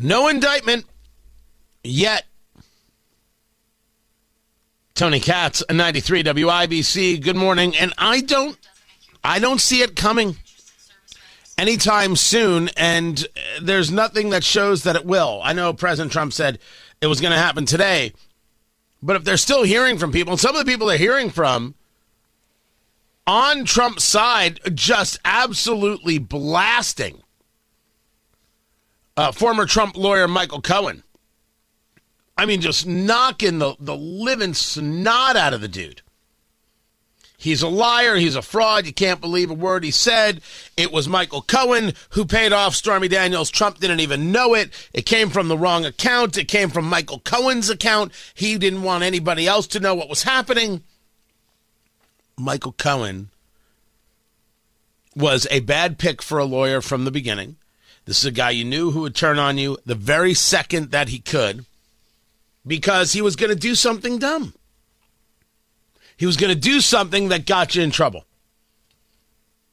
No 0.00 0.28
indictment 0.28 0.84
yet. 1.82 2.24
Tony 4.94 5.18
Katz, 5.18 5.64
93 5.68 6.22
WIBC. 6.22 7.20
Good 7.20 7.34
morning. 7.34 7.76
And 7.76 7.92
I 7.98 8.20
don't 8.20 8.56
I 9.24 9.40
don't 9.40 9.60
see 9.60 9.82
it 9.82 9.96
coming 9.96 10.36
anytime 11.58 12.14
soon 12.14 12.70
and 12.76 13.26
uh, 13.36 13.40
there's 13.60 13.90
nothing 13.90 14.30
that 14.30 14.44
shows 14.44 14.84
that 14.84 14.94
it 14.94 15.04
will. 15.04 15.40
I 15.42 15.52
know 15.52 15.72
President 15.72 16.12
Trump 16.12 16.32
said 16.32 16.60
it 17.00 17.08
was 17.08 17.20
going 17.20 17.32
to 17.32 17.38
happen 17.38 17.66
today. 17.66 18.12
But 19.02 19.16
if 19.16 19.24
they're 19.24 19.36
still 19.36 19.64
hearing 19.64 19.98
from 19.98 20.12
people, 20.12 20.34
and 20.34 20.40
some 20.40 20.54
of 20.54 20.64
the 20.64 20.70
people 20.70 20.86
they're 20.86 20.96
hearing 20.96 21.30
from 21.30 21.74
on 23.26 23.64
Trump's 23.64 24.04
side 24.04 24.60
just 24.74 25.18
absolutely 25.24 26.18
blasting 26.18 27.20
uh, 29.18 29.32
former 29.32 29.66
Trump 29.66 29.96
lawyer 29.96 30.28
Michael 30.28 30.62
Cohen. 30.62 31.02
I 32.36 32.46
mean, 32.46 32.60
just 32.60 32.86
knocking 32.86 33.58
the, 33.58 33.74
the 33.80 33.96
living 33.96 34.54
snot 34.54 35.34
out 35.34 35.52
of 35.52 35.60
the 35.60 35.66
dude. 35.66 36.02
He's 37.36 37.62
a 37.62 37.68
liar. 37.68 38.14
He's 38.14 38.36
a 38.36 38.42
fraud. 38.42 38.86
You 38.86 38.92
can't 38.92 39.20
believe 39.20 39.50
a 39.50 39.54
word 39.54 39.82
he 39.82 39.90
said. 39.90 40.40
It 40.76 40.92
was 40.92 41.08
Michael 41.08 41.42
Cohen 41.42 41.94
who 42.10 42.24
paid 42.24 42.52
off 42.52 42.76
Stormy 42.76 43.08
Daniels. 43.08 43.50
Trump 43.50 43.80
didn't 43.80 44.00
even 44.00 44.30
know 44.30 44.54
it. 44.54 44.70
It 44.92 45.02
came 45.02 45.30
from 45.30 45.48
the 45.48 45.58
wrong 45.58 45.84
account. 45.84 46.38
It 46.38 46.46
came 46.46 46.70
from 46.70 46.88
Michael 46.88 47.20
Cohen's 47.20 47.70
account. 47.70 48.12
He 48.34 48.56
didn't 48.56 48.82
want 48.82 49.02
anybody 49.02 49.48
else 49.48 49.66
to 49.68 49.80
know 49.80 49.96
what 49.96 50.08
was 50.08 50.22
happening. 50.22 50.84
Michael 52.36 52.72
Cohen 52.72 53.30
was 55.16 55.48
a 55.50 55.58
bad 55.60 55.98
pick 55.98 56.22
for 56.22 56.38
a 56.38 56.44
lawyer 56.44 56.80
from 56.80 57.04
the 57.04 57.10
beginning. 57.10 57.56
This 58.08 58.20
is 58.20 58.24
a 58.24 58.30
guy 58.30 58.52
you 58.52 58.64
knew 58.64 58.90
who 58.90 59.02
would 59.02 59.14
turn 59.14 59.38
on 59.38 59.58
you 59.58 59.76
the 59.84 59.94
very 59.94 60.32
second 60.32 60.92
that 60.92 61.10
he 61.10 61.18
could 61.18 61.66
because 62.66 63.12
he 63.12 63.20
was 63.20 63.36
going 63.36 63.50
to 63.50 63.54
do 63.54 63.74
something 63.74 64.18
dumb. 64.18 64.54
He 66.16 66.24
was 66.24 66.38
going 66.38 66.48
to 66.48 66.58
do 66.58 66.80
something 66.80 67.28
that 67.28 67.44
got 67.44 67.74
you 67.74 67.82
in 67.82 67.90
trouble. 67.90 68.24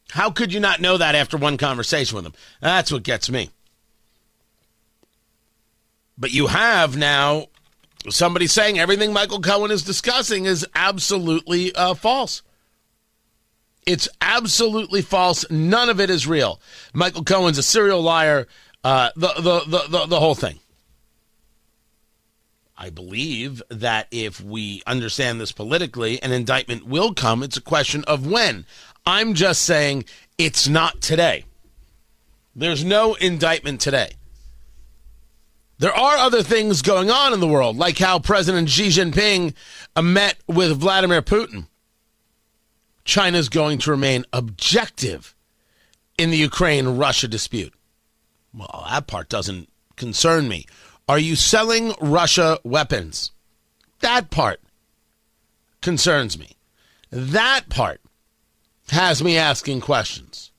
How 0.10 0.32
could 0.32 0.52
you 0.52 0.60
not 0.60 0.82
know 0.82 0.98
that 0.98 1.16
after 1.16 1.38
one 1.38 1.56
conversation 1.56 2.18
with 2.18 2.26
him? 2.26 2.34
That's 2.60 2.92
what 2.92 3.04
gets 3.04 3.30
me. 3.30 3.52
But 6.18 6.34
you 6.34 6.48
have 6.48 6.98
now 6.98 7.46
somebody 8.10 8.48
saying 8.48 8.78
everything 8.78 9.14
Michael 9.14 9.40
Cohen 9.40 9.72
is 9.72 9.82
discussing 9.82 10.44
is 10.44 10.68
absolutely 10.76 11.74
uh, 11.74 11.94
false. 11.94 12.42
It's 13.86 14.10
absolutely 14.20 15.02
false. 15.02 15.50
None 15.52 15.90
of 15.90 16.00
it 16.00 16.10
is 16.10 16.26
real. 16.28 16.60
Michael 16.94 17.24
Cohen's 17.24 17.58
a 17.58 17.64
serial 17.64 18.02
liar. 18.02 18.48
Uh, 18.84 19.10
the, 19.16 19.34
the, 19.40 19.88
the, 19.88 20.06
the, 20.06 20.20
whole 20.20 20.36
thing. 20.36 20.60
I 22.78 22.92
believe 22.92 23.64
that 23.70 24.08
if 24.12 24.40
we 24.40 24.84
understand 24.86 25.42
this 25.42 25.52
politically, 25.52 26.22
an 26.22 26.32
indictment 26.32 26.86
will 26.86 27.14
come. 27.14 27.42
It's 27.42 27.58
a 27.58 27.62
question 27.62 28.04
of 28.06 28.28
when. 28.28 28.66
I'm 29.06 29.34
just 29.34 29.64
saying 29.64 30.06
it's 30.38 30.68
not 30.68 31.02
today. 31.02 31.46
There's 32.56 32.84
no 32.84 33.16
indictment 33.16 33.82
today. 33.82 34.12
There 35.78 35.94
are 35.94 36.18
other 36.18 36.42
things 36.42 36.82
going 36.82 37.10
on 37.10 37.34
in 37.34 37.40
the 37.40 37.48
world, 37.48 37.78
like 37.78 37.98
how 37.98 38.20
President 38.20 38.70
Xi 38.70 38.88
Jinping 38.88 39.54
met 40.02 40.38
with 40.48 40.80
Vladimir 40.80 41.22
Putin. 41.22 41.68
China's 43.06 43.50
going 43.50 43.78
to 43.80 43.92
remain 43.92 44.26
objective 44.34 45.36
in 46.18 46.32
the 46.32 46.38
Ukraine 46.38 46.98
Russia 46.98 47.28
dispute. 47.28 47.74
Well, 48.54 48.86
that 48.90 49.08
part 49.08 49.30
doesn't 49.30 49.70
concern 49.96 50.48
me. 50.48 50.66
Are 51.08 51.20
you 51.20 51.36
selling 51.36 51.94
Russia 52.02 52.60
weapons? 52.64 53.32
That 54.00 54.32
part 54.32 54.60
concerns 55.82 56.38
me. 56.38 56.56
That 57.12 57.70
part 57.70 58.02
has 58.90 59.24
me 59.24 59.38
asking 59.38 59.82
questions. 59.82 60.52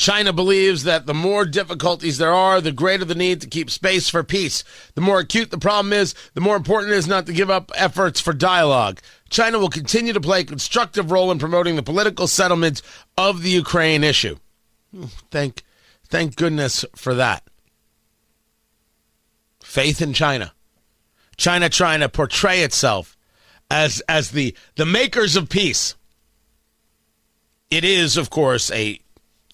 China 0.00 0.32
believes 0.32 0.84
that 0.84 1.04
the 1.04 1.12
more 1.12 1.44
difficulties 1.44 2.16
there 2.16 2.32
are, 2.32 2.62
the 2.62 2.72
greater 2.72 3.04
the 3.04 3.14
need 3.14 3.38
to 3.42 3.46
keep 3.46 3.68
space 3.68 4.08
for 4.08 4.24
peace. 4.24 4.64
The 4.94 5.02
more 5.02 5.18
acute 5.18 5.50
the 5.50 5.58
problem 5.58 5.92
is, 5.92 6.14
the 6.32 6.40
more 6.40 6.56
important 6.56 6.94
it 6.94 6.96
is 6.96 7.06
not 7.06 7.26
to 7.26 7.34
give 7.34 7.50
up 7.50 7.70
efforts 7.74 8.18
for 8.18 8.32
dialogue. 8.32 9.00
China 9.28 9.58
will 9.58 9.68
continue 9.68 10.14
to 10.14 10.20
play 10.20 10.40
a 10.40 10.44
constructive 10.44 11.10
role 11.10 11.30
in 11.30 11.38
promoting 11.38 11.76
the 11.76 11.82
political 11.82 12.26
settlement 12.26 12.80
of 13.18 13.42
the 13.42 13.50
Ukraine 13.50 14.02
issue. 14.02 14.36
Thank, 15.30 15.64
thank 16.06 16.34
goodness 16.34 16.82
for 16.96 17.12
that. 17.16 17.42
Faith 19.62 20.00
in 20.00 20.14
China. 20.14 20.54
China 21.36 21.68
trying 21.68 22.00
to 22.00 22.08
portray 22.08 22.62
itself 22.62 23.18
as 23.70 24.00
as 24.08 24.30
the 24.30 24.56
the 24.76 24.86
makers 24.86 25.36
of 25.36 25.50
peace. 25.50 25.94
It 27.70 27.84
is, 27.84 28.16
of 28.16 28.30
course, 28.30 28.70
a 28.72 28.98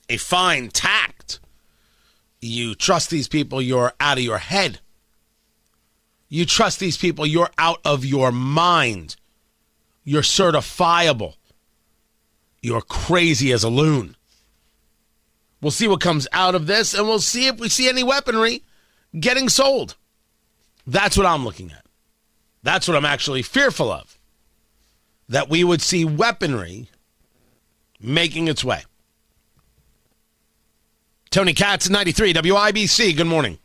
a 0.09 0.17
fine 0.17 0.69
tact. 0.69 1.41
You 2.41 2.75
trust 2.75 3.11
these 3.11 3.29
people, 3.29 3.61
you're 3.61 3.93
out 3.99 4.19
of 4.19 4.25
your 4.25 4.39
head. 4.39 4.81
You 6.29 6.45
trust 6.45 6.81
these 6.81 6.97
people, 6.97 7.27
you're 7.27 7.51
out 7.59 7.81
of 7.85 8.05
your 8.05 8.33
mind. 8.33 9.17
You're 10.05 10.23
certifiable. 10.23 11.35
You're 12.63 12.83
crazy 12.83 13.53
as 13.53 13.65
a 13.65 13.69
loon. 13.69 14.17
We'll 15.61 15.71
see 15.71 15.89
what 15.89 16.01
comes 16.01 16.29
out 16.33 16.55
of 16.55 16.67
this, 16.67 16.95
and 16.95 17.07
we'll 17.07 17.21
see 17.21 17.47
if 17.47 17.59
we 17.59 17.69
see 17.69 17.89
any 17.89 18.05
weaponry 18.05 18.63
getting 19.19 19.49
sold. 19.49 19.97
That's 20.87 21.17
what 21.17 21.27
I'm 21.27 21.45
looking 21.45 21.73
at. 21.73 21.85
That's 22.63 22.87
what 22.87 22.97
I'm 22.97 23.05
actually 23.05 23.43
fearful 23.43 23.91
of. 23.91 24.19
That 25.29 25.49
we 25.49 25.65
would 25.65 25.83
see 25.83 26.05
weaponry 26.05 26.89
making 28.01 28.49
its 28.49 28.65
way. 28.65 28.85
Tony 31.37 31.53
Katz, 31.53 31.91
93 31.91 32.33
WIBC. 32.33 33.15
Good 33.15 33.27
morning. 33.27 33.59